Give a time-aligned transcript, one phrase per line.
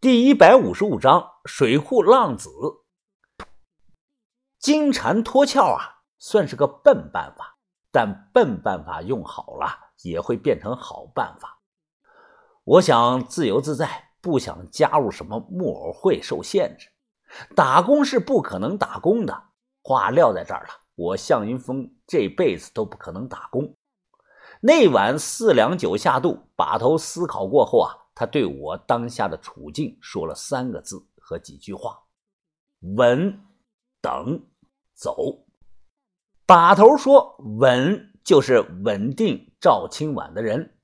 [0.00, 2.48] 第一百五十五章水库浪子。
[4.60, 7.58] 金蝉脱壳啊，算是个笨办法，
[7.90, 11.58] 但笨办法用好了，也会变成好办法。
[12.62, 16.88] 我想自由自在，不想加入什么木偶会受限制。
[17.56, 19.46] 打工是不可能打工的，
[19.82, 20.68] 话撂在这儿了。
[20.94, 23.74] 我向云峰这辈子都不可能打工。
[24.60, 32.02] 那晚四两酒下肚，把头思考过后啊，他对我当下的处境说了三个字和几句话：
[32.96, 33.40] 稳、
[34.00, 34.44] 等、
[34.92, 35.46] 走。
[36.44, 40.76] 把头说稳就是稳定赵青晚的人。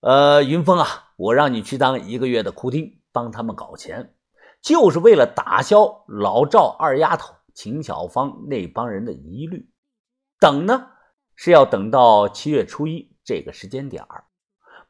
[0.00, 4.14] 呃，云峰啊，我让你去当一个月的哭丁，帮他们搞钱，
[4.62, 9.70] 就是为了打消老赵二丫头秦小芳那帮人的疑虑。
[10.40, 10.92] 等呢，
[11.36, 14.24] 是要等到七月初一这个时间点儿。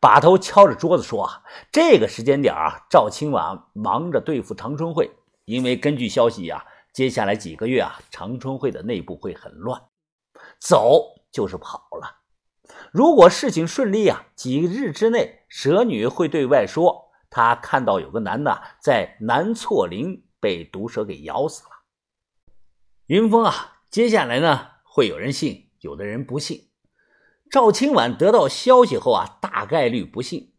[0.03, 5.09] 把头敲着桌子说啊，这个时间点啊，赵青晚忙着对付长春会，
[5.45, 9.81] 因为根据消息呀，接下来几个月啊，长春会的内部会很乱。
[10.59, 12.17] 走就是跑了。
[12.91, 21.71] 如果事情顺利啊，几日之内，蛇女会对外说她看到有个男的在南错林被毒蛇给咬死了。
[23.07, 26.72] 云峰啊，接下来呢，会有人信，有的人不信。
[27.53, 30.55] 赵青晚得到消息后啊，大概率不信。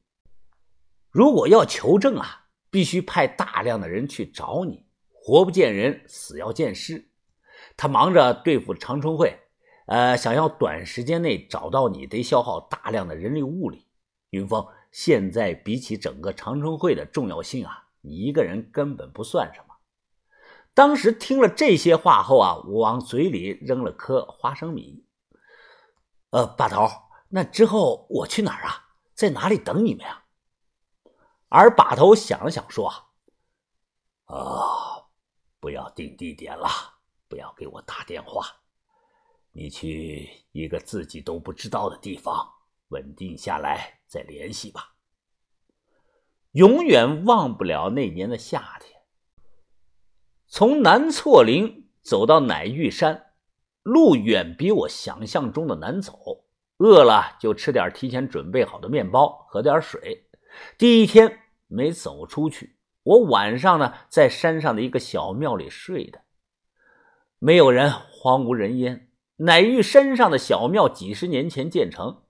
[1.09, 7.09] 如果要求证啊，必须派大量的人去找你，活不见人，死要见尸。
[7.75, 9.39] 他忙着对付长春会。
[9.87, 13.87] 呃，想要短时间内找到你，得消耗大量的人力物力。
[14.29, 19.77] 云峰，现在比起整个长春会的重要性啊，你一个人根本不算什么。
[20.75, 25.07] 当时听了这些话后啊，我往嘴里扔了颗花生米。
[26.33, 26.89] 呃，把头，
[27.29, 28.89] 那之后我去哪儿啊？
[29.13, 30.25] 在哪里等你们呀？
[31.47, 32.91] 而把头想了想说
[34.25, 35.05] ：“啊，
[35.59, 36.67] 不要定地点了，
[37.27, 38.47] 不要给我打电话。”
[39.53, 42.51] 你去一个自己都不知道的地方，
[42.87, 44.95] 稳定下来再联系吧。
[46.53, 48.99] 永远忘不了那年的夏天，
[50.47, 53.22] 从南错林走到乃玉山，
[53.83, 56.45] 路远比我想象中的难走。
[56.77, 60.25] 饿了就吃点提前准备好的面包，喝点水。
[60.77, 66.21] 第一天没走出去，我晚上呢在山上的一个小庙里睡的，
[67.39, 69.09] 没有人，荒无人烟。
[69.37, 72.23] 乃玉山上的小庙几十年前建成，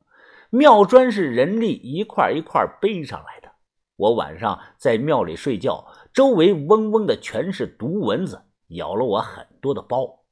[0.49, 3.51] 庙砖是人力一块一块背上来的。
[3.95, 10.22] 我晚上在庙里睡觉，周围嗡嗡的全是毒蚊子，咬了我很多的包。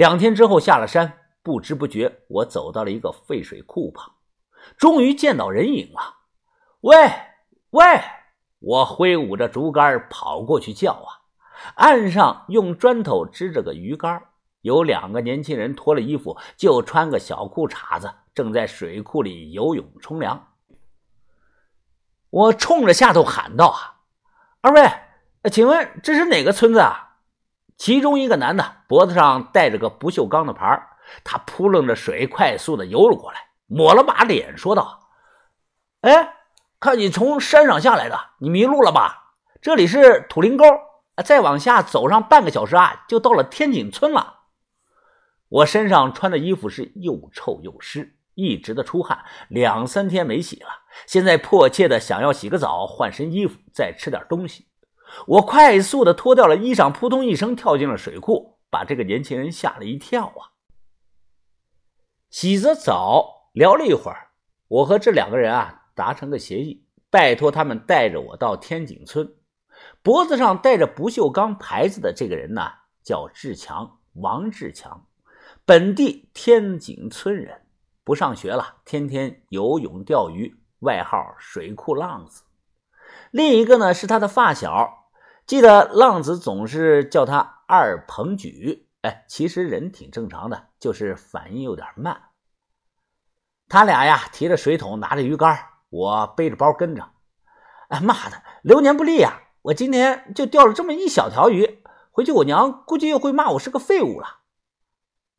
[0.00, 4.10] 两天之后下了山，不知不觉我走到了一个废水库旁，
[4.78, 6.00] 终于见到人影了。
[6.80, 6.96] 喂
[7.68, 7.82] 喂！
[8.60, 11.20] 我挥舞着竹竿跑过去叫啊，
[11.74, 14.22] 岸上用砖头支着个鱼竿。
[14.62, 20.54] 有两个年轻人脱了衣服，就穿个小裤衩子，正在水库里游泳冲凉。
[22.30, 24.00] 我冲着下头喊道：“啊，
[24.62, 24.90] 二位，
[25.50, 27.08] 请问这是哪个村子啊？”
[27.80, 30.86] 其中一个男的脖子上戴着个不锈钢的牌
[31.24, 35.08] 他扑棱着水，快速的游了过来，抹了把脸，说道
[36.02, 36.34] ：“哎，
[36.78, 39.32] 看你从山上下来的，你迷路了吧？
[39.62, 40.66] 这里是土林沟，
[41.24, 44.40] 再往下走上半个小时啊，就到了天井村了。”
[45.48, 50.68] 我身上穿的衣服是又臭又湿，一直的出汗，两三天没洗了。
[51.06, 54.66] 现在迫切的想要洗个澡，换身衣服，再吃点东西。
[55.26, 60.54] 我快速的脱掉了衣裳，扑通一声跳进了水库，把这个年轻人吓了一跳啊！
[62.30, 64.28] 洗着澡，聊了一会儿，
[64.68, 69.34] 我和这两个人啊达成个协议，拜托他们带着我到天井村。
[70.02, 72.70] 脖子上戴着不锈钢牌子的这个人呢，
[73.02, 75.06] 叫志强，王志强。
[75.64, 77.62] 本地天井村人，
[78.04, 82.44] 不上学了，天天游泳钓鱼，外号水库浪子。
[83.30, 84.99] 另一个呢是他的发小，
[85.50, 88.88] 记得浪子总是叫他二鹏举。
[89.02, 92.28] 哎，其实人挺正常的，就是反应有点慢。
[93.68, 95.58] 他俩呀提着水桶，拿着鱼竿，
[95.88, 97.10] 我背着包跟着。
[97.88, 99.40] 哎妈的，流年不利呀！
[99.62, 101.82] 我今天就钓了这么一小条鱼，
[102.12, 104.42] 回去我娘估计又会骂我是个废物了。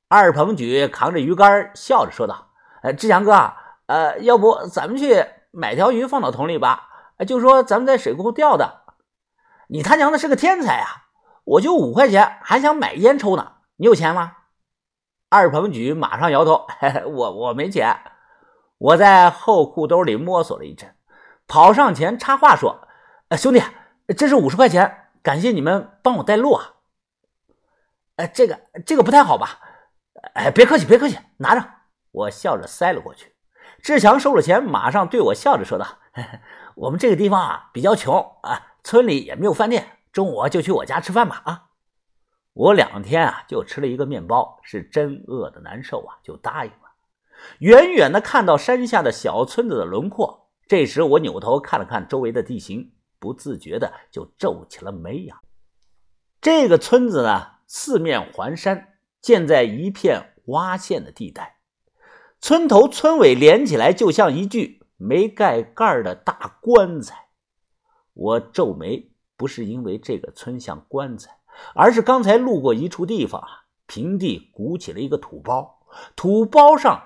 [0.09, 2.51] 二鹏举扛着鱼竿，笑着说道
[2.83, 3.53] ：“哎，志强哥，
[3.85, 6.89] 呃，要不咱们去买条鱼放到桶里吧？
[7.25, 8.80] 就说咱们在水库钓的。
[9.73, 11.07] 你他娘的是个天才啊！
[11.45, 13.53] 我就五块钱，还想买烟抽呢。
[13.77, 14.35] 你有钱吗？”
[15.29, 17.97] 二鹏举马上摇头：“嘿嘿我我没钱。”
[18.77, 20.93] 我在后裤兜里摸索了一阵，
[21.47, 22.85] 跑上前插话说
[23.29, 23.63] ：“哎，兄弟，
[24.17, 26.73] 这是五十块钱，感谢你们帮我带路啊。
[28.17, 29.59] 哎，这个这个不太好吧？
[30.33, 31.65] 哎，别客气，别客气，拿着。
[32.11, 33.33] 我笑着塞了过去。
[33.81, 36.39] 志强收了钱，马上对我笑着说道：“嘿嘿
[36.75, 41.69] 我们这个地方啊比较穷啊，村里也没有饭店，中午就去我家吃饭吧。”啊，
[42.53, 46.77] 我两天啊就吃了一个面包，是真饿的难受啊，就答应了。
[47.59, 55.41] 远远的看到山下的小村子的轮廓，这时我扭头看了看周围的地形，不自觉的就皱起了眉呀。
[56.41, 57.47] 这个村子呢？
[57.67, 61.55] 四面环山，建在一片洼陷的地带，
[62.41, 67.29] 村头村尾连起来，就像一具没盖盖的大棺材。
[68.21, 71.39] 我皱眉，不是因为这个村像棺材，
[71.73, 73.47] 而是刚才路过一处地方啊，
[73.87, 75.79] 平地鼓起了一个土包，
[76.15, 77.01] 土包上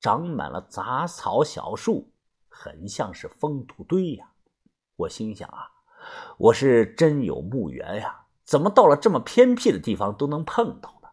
[0.00, 2.12] 长满了杂草小树，
[2.48, 4.30] 很像是封土堆呀。
[4.94, 5.66] 我心想啊，
[6.38, 8.26] 我是真有墓园呀。
[8.44, 11.08] 怎么到了这么偏僻的地方都能碰到呢？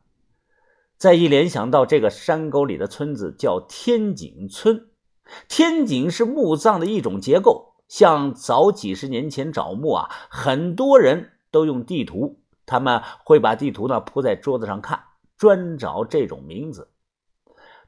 [0.98, 4.92] 再一联想到这个山沟里的村子叫天井村，
[5.50, 7.67] 天井是墓葬的一种结构。
[7.88, 15.04] 像早几十年前找墓啊，很多人都用地图，他们会把地图呢铺在桌子上看，
[15.38, 16.90] 专找这种名字，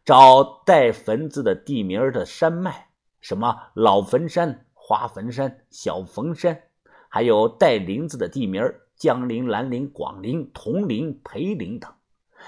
[0.05, 2.87] 找带坟字的地名的山脉，
[3.19, 6.63] 什么老坟山、花坟山、小坟山，
[7.09, 11.91] 还有带林字的地名江陵、兰陵、广陵、铜陵、裴陵等，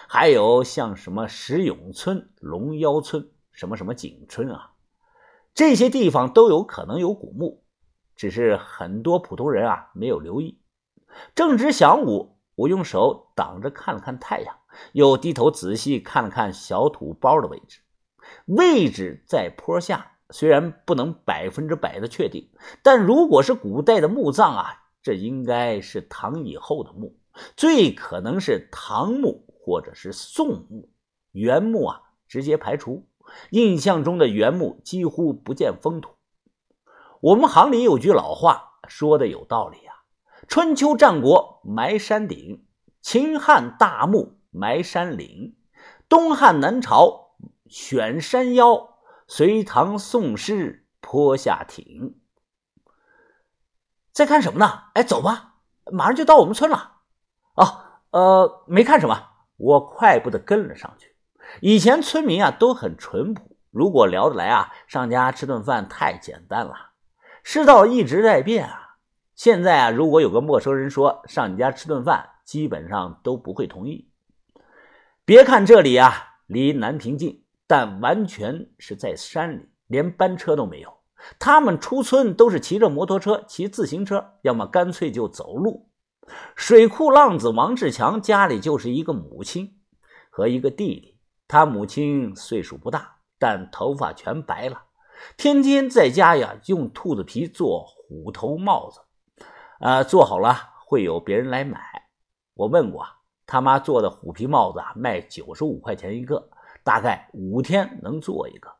[0.07, 4.70] 还有像什么石永村、龙腰村、什么什么景村啊，
[5.53, 7.63] 这些地方都有可能有古墓，
[8.15, 10.61] 只是很多普通人啊没有留意。
[11.35, 14.55] 正值晌午，我用手挡着看了看太阳，
[14.93, 17.81] 又低头仔细看了看小土包的位置，
[18.45, 22.49] 位置在坡下，虽然不能百分之百的确定，
[22.81, 24.77] 但如果是古代的墓葬啊。
[25.03, 27.17] 这应该是唐以后的墓，
[27.57, 30.91] 最可能是唐墓或者是宋墓，
[31.31, 33.03] 元墓啊直接排除。
[33.51, 36.15] 印象中的元墓几乎不见封土。
[37.21, 40.03] 我们行里有句老话说的有道理啊：
[40.47, 42.65] 春秋战国埋山顶，
[43.01, 45.55] 秦汉大墓埋山岭，
[46.09, 47.35] 东汉南朝
[47.67, 48.97] 选山腰，
[49.27, 52.19] 隋唐宋诗坡下亭。
[54.11, 54.83] 在看什么呢？
[54.93, 55.55] 哎，走吧，
[55.91, 56.97] 马上就到我们村了。
[57.55, 61.10] 哦，呃，没看什么，我快步的跟了上去。
[61.59, 66.91] 以前村民啊都很淳朴，如果聊得来啊，上家吃顿饭太简单了。
[67.43, 68.97] 世道一直在变啊，
[69.35, 74.09] 现在啊，如果有个陌生人说上你家吃顿饭，基本上都不会同意。
[75.25, 76.13] 别看这里啊
[76.47, 80.93] 离南平近，但完全是在山里，连班车都没有。
[81.37, 85.89] 他们出村都是骑着摩托车、骑自行车，要么干脆就走路。
[86.55, 89.77] 水库浪子王志强家里就是一个母亲
[90.29, 91.19] 和一个弟弟。
[91.51, 94.83] 他母亲岁数不大，但头发全白了，
[95.35, 99.01] 天天在家呀用兔子皮做虎头帽子，
[99.81, 100.55] 呃，做好了
[100.85, 102.07] 会有别人来买。
[102.53, 103.05] 我问过，
[103.45, 106.49] 他妈做的虎皮帽子啊，卖九十五块钱一个，
[106.85, 108.73] 大概五天能做一个。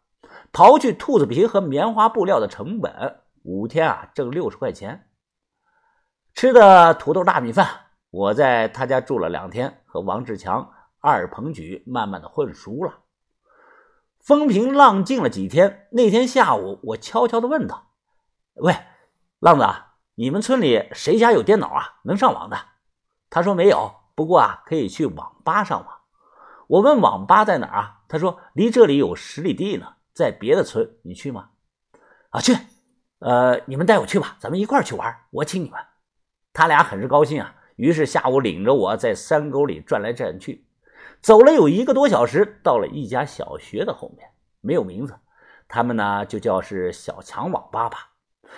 [0.54, 5.10] 刨去兔子皮和棉花布料的成本，五天啊挣六十块钱。
[6.34, 7.68] 吃的土豆大米饭，
[8.12, 13.00] 我在他家住了两天，和王志强、二鹏举慢慢的混熟了。
[14.20, 17.92] 风平浪静了几天，那天下午，我悄悄的问道
[18.56, 18.74] ：“喂，
[19.40, 19.66] 浪子，
[20.16, 22.00] 你们村里谁家有电脑啊？
[22.04, 22.58] 能上网的？”
[23.30, 25.98] 他说没有，不过啊可以去网吧上网。
[26.68, 28.02] 我问网吧在哪儿啊？
[28.08, 29.96] 他说离这里有十里地呢。
[30.14, 31.50] 在别的村，你去吗？
[32.32, 32.54] 啊，去。
[33.20, 35.80] 呃，你们带我去吧，咱们一块去玩，我请你们。
[36.52, 40.66] 他俩很是高兴啊，于是下午领着我在山沟里转来转去，
[41.22, 44.28] 走了有一个多小时，到了一家小学的后面，
[44.60, 45.16] 没有名字，
[45.68, 48.10] 他们呢就叫是小强网吧吧。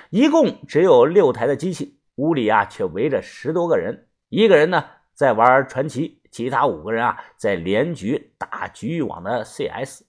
[0.10, 10.04] 一共只有六台的机器，屋里啊却围着十多个人，一个人呢在玩传奇，其他五个人啊在连局打局域网的 CS。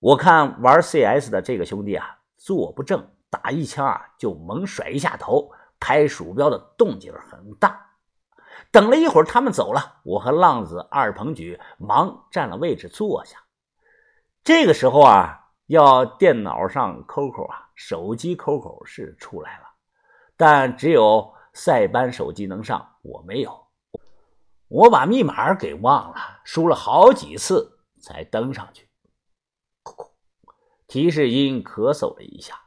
[0.00, 7.91] 我看玩 CS 的这个兄弟啊，坐不正，打一枪啊就猛甩一下头，拍鼠标的动静很大。
[8.72, 13.38] 等了一会儿，他们走了，我和浪子二鹏举忙占了位置坐下。
[14.42, 19.66] 这个时候啊，要电脑上 QQ 啊，手机 QQ 是出来了，
[20.38, 23.66] 但只有塞班手机能上，我没有。
[24.68, 28.88] 我把密码给忘了，输了好几次才登上去。
[30.88, 32.58] 提示音咳嗽了一下，